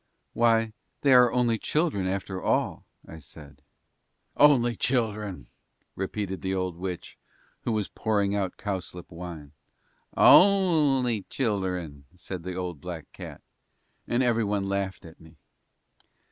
"Why 0.33 0.73
they 1.01 1.13
are 1.13 1.31
only 1.31 1.59
children 1.59 2.07
after 2.07 2.41
all," 2.41 2.87
I 3.07 3.19
said. 3.19 3.61
"Only 4.35 4.75
children!" 4.75 5.45
repeated 5.95 6.41
the 6.41 6.55
old 6.55 6.75
witch 6.75 7.19
who 7.65 7.71
was 7.71 7.87
pouring 7.87 8.33
out 8.35 8.57
cowslip 8.57 9.11
wine. 9.11 9.51
"Only 10.17 11.21
children," 11.29 12.05
said 12.15 12.41
the 12.41 12.55
old 12.55 12.81
black 12.81 13.11
cat. 13.11 13.43
And 14.07 14.23
every 14.23 14.43
one 14.43 14.67
laughed 14.67 15.05
at 15.05 15.21
me. 15.21 15.37